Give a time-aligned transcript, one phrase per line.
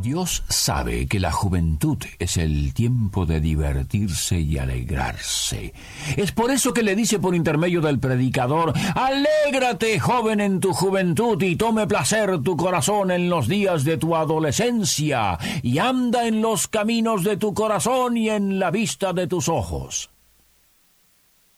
[0.00, 5.74] Dios sabe que la juventud es el tiempo de divertirse y alegrarse.
[6.16, 11.42] Es por eso que le dice por intermedio del predicador, Alégrate, joven, en tu juventud
[11.42, 16.66] y tome placer tu corazón en los días de tu adolescencia, y anda en los
[16.66, 20.10] caminos de tu corazón y en la vista de tus ojos.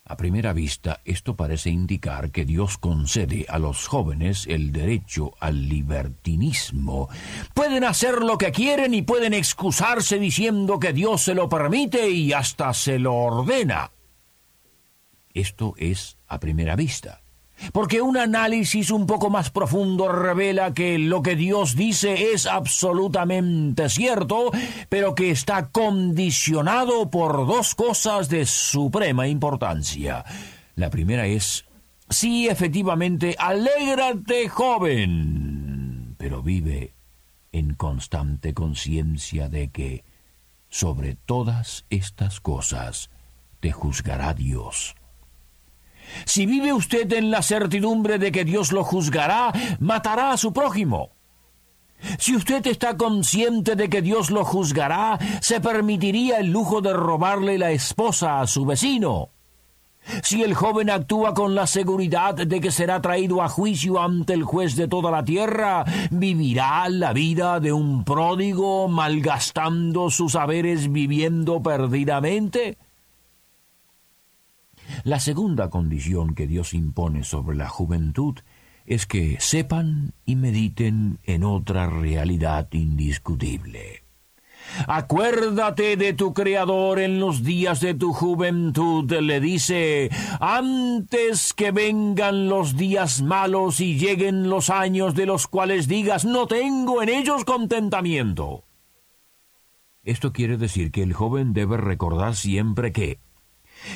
[0.04, 5.68] A primera vista, esto parece indicar que Dios concede a los jóvenes el derecho al
[5.68, 7.08] libertinismo.
[7.54, 12.32] Pueden hacer lo que quieren y pueden excusarse diciendo que Dios se lo permite y
[12.32, 13.92] hasta se lo ordena.
[15.32, 17.21] Esto es a primera vista
[17.72, 23.88] porque un análisis un poco más profundo revela que lo que Dios dice es absolutamente
[23.88, 24.50] cierto,
[24.88, 30.24] pero que está condicionado por dos cosas de suprema importancia.
[30.74, 31.64] La primera es,
[32.08, 36.94] sí, efectivamente, alégrate joven, pero vive
[37.52, 40.04] en constante conciencia de que
[40.68, 43.10] sobre todas estas cosas
[43.60, 44.94] te juzgará Dios.
[46.24, 51.10] Si vive usted en la certidumbre de que Dios lo juzgará, matará a su prójimo.
[52.18, 57.58] Si usted está consciente de que Dios lo juzgará, se permitiría el lujo de robarle
[57.58, 59.30] la esposa a su vecino.
[60.22, 64.42] Si el joven actúa con la seguridad de que será traído a juicio ante el
[64.42, 71.62] juez de toda la tierra, vivirá la vida de un pródigo malgastando sus haberes viviendo
[71.62, 72.78] perdidamente.
[75.04, 78.38] La segunda condición que Dios impone sobre la juventud
[78.86, 84.04] es que sepan y mediten en otra realidad indiscutible.
[84.86, 90.08] Acuérdate de tu Creador en los días de tu juventud, le dice,
[90.40, 96.46] antes que vengan los días malos y lleguen los años de los cuales digas, no
[96.46, 98.64] tengo en ellos contentamiento.
[100.04, 103.18] Esto quiere decir que el joven debe recordar siempre que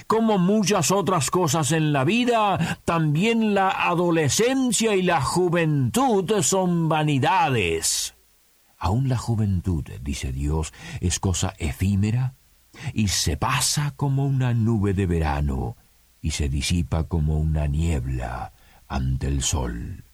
[0.07, 8.15] como muchas otras cosas en la vida, también la adolescencia y la juventud son vanidades.
[8.79, 12.35] Aún la juventud, dice Dios, es cosa efímera
[12.93, 15.77] y se pasa como una nube de verano
[16.21, 18.53] y se disipa como una niebla
[18.89, 20.05] ante el sol.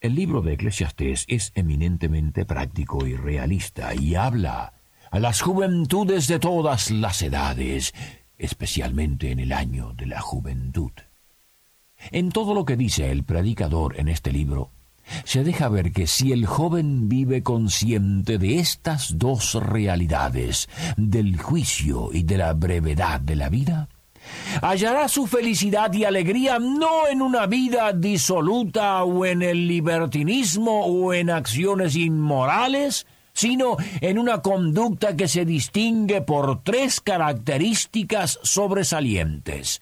[0.00, 4.74] El libro de Eclesiastés es eminentemente práctico y realista y habla
[5.10, 7.94] a las juventudes de todas las edades,
[8.36, 10.92] especialmente en el año de la juventud.
[12.10, 14.70] En todo lo que dice el predicador en este libro,
[15.24, 22.10] se deja ver que si el joven vive consciente de estas dos realidades, del juicio
[22.12, 23.88] y de la brevedad de la vida,
[24.60, 31.14] hallará su felicidad y alegría no en una vida disoluta o en el libertinismo o
[31.14, 33.06] en acciones inmorales,
[33.38, 39.80] sino en una conducta que se distingue por tres características sobresalientes.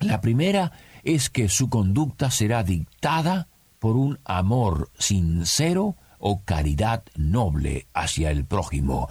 [0.00, 0.70] La primera
[1.02, 3.48] es que su conducta será dictada
[3.78, 9.08] por un amor sincero o caridad noble hacia el prójimo.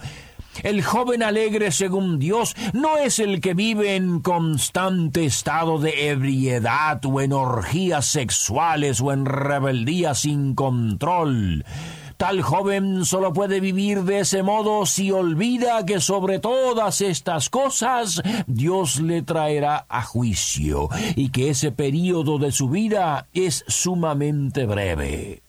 [0.62, 7.04] El joven alegre según Dios no es el que vive en constante estado de ebriedad
[7.04, 11.64] o en orgías sexuales o en rebeldía sin control.
[12.16, 18.22] Tal joven solo puede vivir de ese modo si olvida que sobre todas estas cosas
[18.46, 25.42] Dios le traerá a juicio y que ese período de su vida es sumamente breve.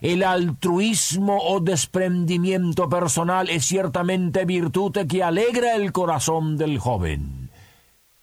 [0.00, 7.50] El altruismo o desprendimiento personal es ciertamente virtud que alegra el corazón del joven.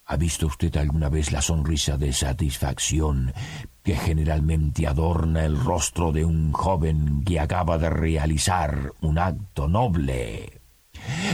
[0.05, 3.31] ¿Ha visto usted alguna vez la sonrisa de satisfacción
[3.83, 10.59] que generalmente adorna el rostro de un joven que acaba de realizar un acto noble.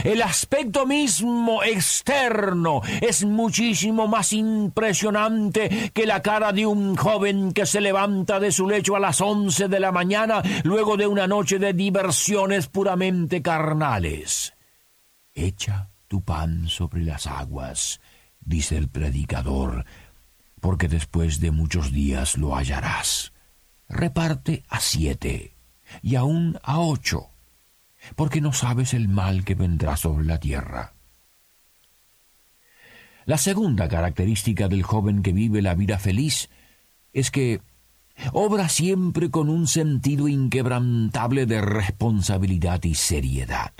[0.04, 7.66] El aspecto mismo externo es muchísimo más impresionante que la cara de un joven que
[7.66, 11.58] se levanta de su lecho a las once de la mañana luego de una noche
[11.58, 14.54] de diversiones puramente carnales.
[15.34, 18.00] Echa tu pan sobre las aguas,
[18.40, 19.84] dice el predicador,
[20.66, 23.32] porque después de muchos días lo hallarás.
[23.88, 25.54] Reparte a siete
[26.02, 27.28] y aún a ocho.
[28.16, 30.94] porque no sabes el mal que vendrá sobre la tierra.
[33.26, 36.50] La segunda característica del joven que vive la vida feliz
[37.12, 37.60] es que
[38.32, 43.72] obra siempre con un sentido inquebrantable de responsabilidad y seriedad.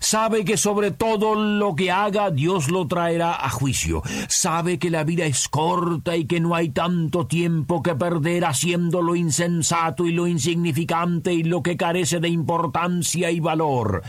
[0.00, 4.02] Sabe que sobre todo lo que haga Dios lo traerá a juicio.
[4.28, 9.02] Sabe que la vida es corta y que no hay tanto tiempo que perder haciendo
[9.02, 14.02] lo insensato y lo insignificante y lo que carece de importancia y valor.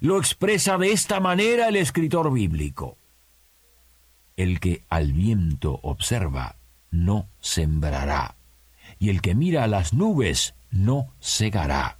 [0.00, 2.98] Lo expresa de esta manera el escritor bíblico.
[4.36, 6.56] El que al viento observa
[6.90, 8.36] no sembrará,
[8.98, 11.98] y el que mira a las nubes no cegará.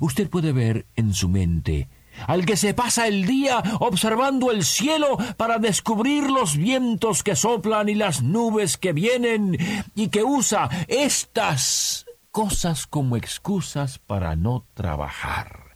[0.00, 1.88] Usted puede ver en su mente
[2.26, 7.88] al que se pasa el día observando el cielo para descubrir los vientos que soplan
[7.88, 9.56] y las nubes que vienen
[9.94, 15.70] y que usa estas cosas como excusas para no trabajar.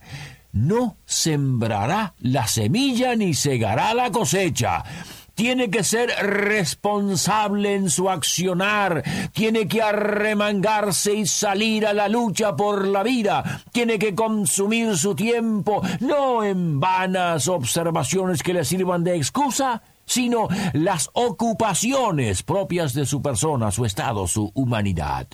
[0.53, 4.85] No sembrará la semilla ni segará la cosecha
[5.35, 9.03] tiene que ser responsable en su accionar,
[9.33, 15.15] tiene que arremangarse y salir a la lucha por la vida, tiene que consumir su
[15.15, 23.07] tiempo, no en vanas observaciones que le sirvan de excusa, sino las ocupaciones propias de
[23.07, 25.27] su persona, su estado, su humanidad.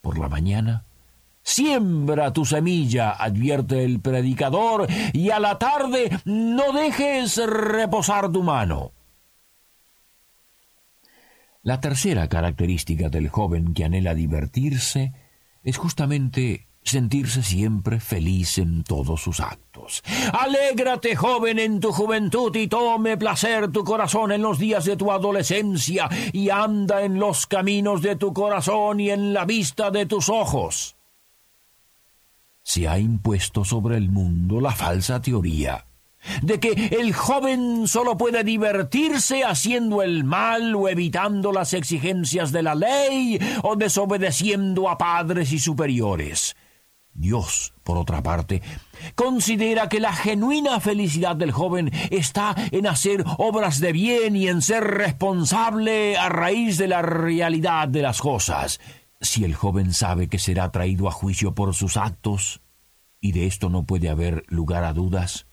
[0.00, 0.84] Por la mañana,
[1.44, 8.92] Siembra tu semilla, advierte el predicador, y a la tarde no dejes reposar tu mano.
[11.62, 15.12] La tercera característica del joven que anhela divertirse
[15.62, 20.02] es justamente sentirse siempre feliz en todos sus actos.
[20.32, 25.12] Alégrate, joven, en tu juventud y tome placer tu corazón en los días de tu
[25.12, 30.28] adolescencia y anda en los caminos de tu corazón y en la vista de tus
[30.28, 30.96] ojos.
[32.64, 35.86] Se ha impuesto sobre el mundo la falsa teoría
[36.42, 42.62] de que el joven solo puede divertirse haciendo el mal o evitando las exigencias de
[42.62, 46.56] la ley o desobedeciendo a padres y superiores.
[47.14, 48.62] Dios, por otra parte,
[49.14, 54.62] considera que la genuina felicidad del joven está en hacer obras de bien y en
[54.62, 58.80] ser responsable a raíz de la realidad de las cosas.
[59.20, 62.62] Si el joven sabe que será traído a juicio por sus actos,
[63.20, 65.46] y de esto no puede haber lugar a dudas,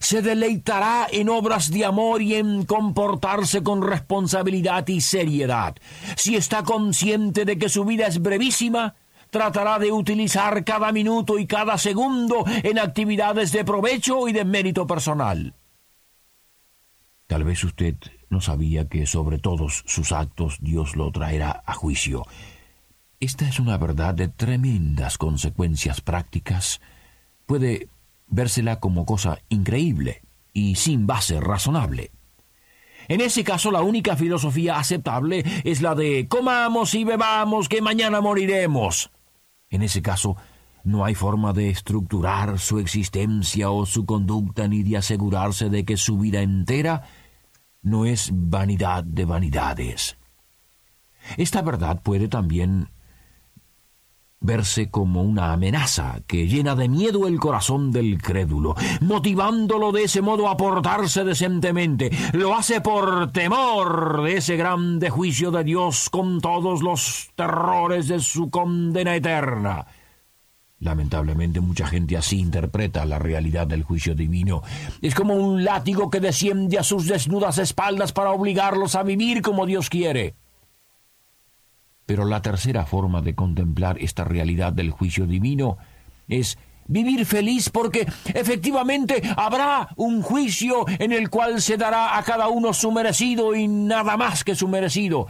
[0.00, 5.76] se deleitará en obras de amor y en comportarse con responsabilidad y seriedad.
[6.16, 8.94] Si está consciente de que su vida es brevísima,
[9.30, 14.86] tratará de utilizar cada minuto y cada segundo en actividades de provecho y de mérito
[14.86, 15.54] personal.
[17.26, 17.96] Tal vez usted
[18.30, 22.24] no sabía que sobre todos sus actos Dios lo traerá a juicio.
[23.18, 26.80] Esta es una verdad de tremendas consecuencias prácticas.
[27.46, 27.88] Puede
[28.34, 30.22] vérsela como cosa increíble
[30.52, 32.10] y sin base razonable.
[33.08, 38.20] En ese caso la única filosofía aceptable es la de comamos y bebamos que mañana
[38.20, 39.10] moriremos.
[39.68, 40.36] En ese caso
[40.84, 45.96] no hay forma de estructurar su existencia o su conducta ni de asegurarse de que
[45.96, 47.02] su vida entera
[47.82, 50.16] no es vanidad de vanidades.
[51.36, 52.88] Esta verdad puede también
[54.44, 60.20] verse como una amenaza que llena de miedo el corazón del crédulo, motivándolo de ese
[60.20, 62.10] modo a portarse decentemente.
[62.34, 68.20] Lo hace por temor de ese grande juicio de Dios con todos los terrores de
[68.20, 69.86] su condena eterna.
[70.80, 74.62] Lamentablemente mucha gente así interpreta la realidad del juicio divino.
[75.00, 79.64] Es como un látigo que desciende a sus desnudas espaldas para obligarlos a vivir como
[79.64, 80.34] Dios quiere.
[82.06, 85.78] Pero la tercera forma de contemplar esta realidad del juicio divino
[86.28, 92.48] es vivir feliz porque efectivamente habrá un juicio en el cual se dará a cada
[92.48, 95.26] uno su merecido y nada más que su merecido.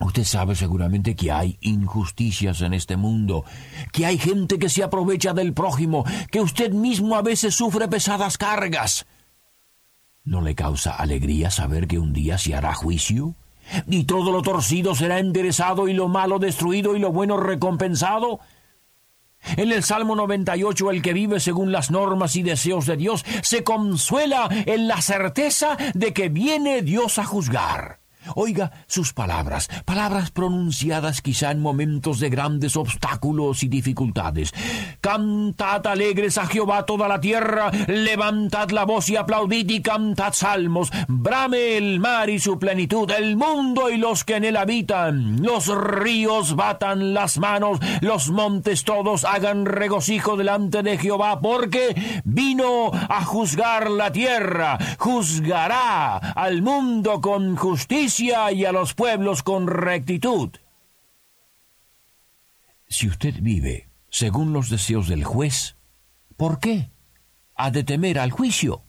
[0.00, 3.44] Usted sabe seguramente que hay injusticias en este mundo,
[3.92, 8.36] que hay gente que se aprovecha del prójimo, que usted mismo a veces sufre pesadas
[8.36, 9.06] cargas.
[10.24, 13.36] ¿No le causa alegría saber que un día se hará juicio?
[13.86, 18.40] Y todo lo torcido será enderezado y lo malo destruido y lo bueno recompensado.
[19.56, 23.62] En el Salmo 98 el que vive según las normas y deseos de Dios se
[23.62, 28.03] consuela en la certeza de que viene Dios a juzgar.
[28.34, 34.52] Oiga sus palabras, palabras pronunciadas quizá en momentos de grandes obstáculos y dificultades.
[35.00, 40.90] Cantad alegres a Jehová toda la tierra, levantad la voz y aplaudid y cantad salmos.
[41.08, 45.42] Brame el mar y su plenitud, el mundo y los que en él habitan.
[45.42, 52.90] Los ríos batan las manos, los montes todos hagan regocijo delante de Jehová, porque vino
[52.92, 57.56] a juzgar la tierra, juzgará al mundo con
[58.20, 60.50] y a los pueblos con rectitud.
[62.88, 65.76] Si usted vive según los deseos del juez,
[66.36, 66.90] ¿por qué
[67.56, 68.82] ha de temer al juicio?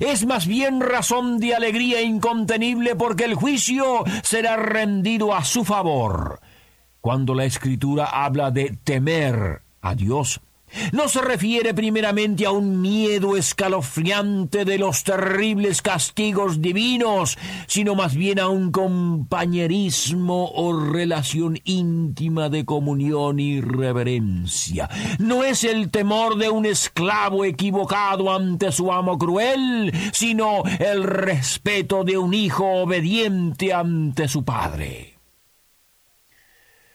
[0.00, 6.40] Es más bien razón de alegría incontenible porque el juicio será rendido a su favor.
[7.00, 10.40] Cuando la escritura habla de temer a Dios,
[10.92, 18.14] no se refiere primeramente a un miedo escalofriante de los terribles castigos divinos, sino más
[18.14, 24.88] bien a un compañerismo o relación íntima de comunión y reverencia.
[25.18, 32.04] No es el temor de un esclavo equivocado ante su amo cruel, sino el respeto
[32.04, 35.18] de un hijo obediente ante su padre.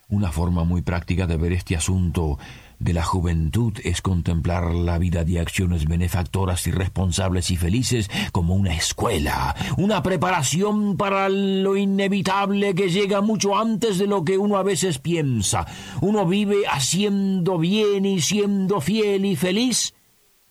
[0.10, 2.38] Una forma muy práctica de ver este asunto
[2.80, 8.56] de la juventud es contemplar la vida de acciones benefactoras y responsables y felices como
[8.56, 14.58] una escuela, una preparación para lo inevitable que llega mucho antes de lo que uno
[14.58, 15.66] a veces piensa.
[16.02, 19.94] Uno vive haciendo bien y siendo fiel y feliz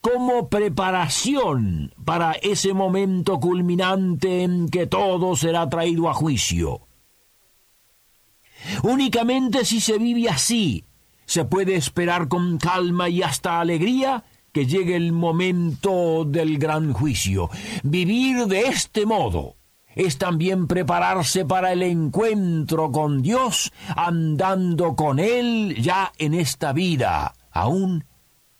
[0.00, 6.88] como preparación para ese momento culminante en que todo será traído a juicio.
[8.82, 10.84] Únicamente si se vive así,
[11.26, 17.48] se puede esperar con calma y hasta alegría que llegue el momento del gran juicio.
[17.82, 19.56] Vivir de este modo
[19.94, 27.34] es también prepararse para el encuentro con Dios, andando con Él ya en esta vida,
[27.50, 28.04] aún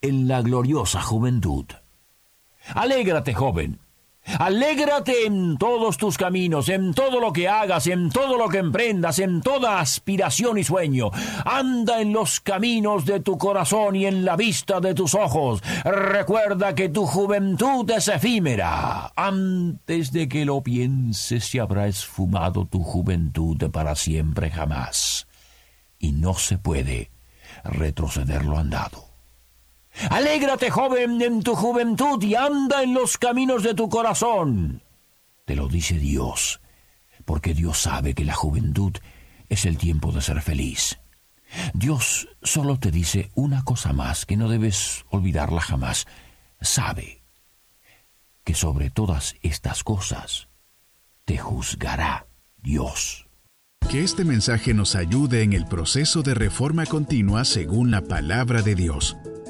[0.01, 1.65] en la gloriosa juventud.
[2.73, 3.79] Alégrate, joven,
[4.39, 9.19] Alégrate en todos tus caminos, en todo lo que hagas, en todo lo que emprendas,
[9.19, 11.11] en toda aspiración y sueño.
[11.45, 15.61] Anda en los caminos de tu corazón y en la vista de tus ojos.
[15.83, 19.11] Recuerda que tu juventud es efímera.
[19.15, 25.27] Antes de que lo pienses se habrá esfumado tu juventud para siempre jamás.
[25.99, 27.11] Y no se puede
[27.63, 29.12] retroceder lo andado.
[30.09, 34.81] Alégrate, joven, en tu juventud y anda en los caminos de tu corazón.
[35.45, 36.61] Te lo dice Dios,
[37.25, 38.93] porque Dios sabe que la juventud
[39.49, 40.99] es el tiempo de ser feliz.
[41.73, 46.07] Dios solo te dice una cosa más que no debes olvidarla jamás.
[46.59, 47.21] Sabe
[48.43, 50.47] que sobre todas estas cosas
[51.25, 52.25] te juzgará
[52.57, 53.27] Dios.
[53.89, 58.75] Que este mensaje nos ayude en el proceso de reforma continua según la palabra de
[58.75, 59.17] Dios.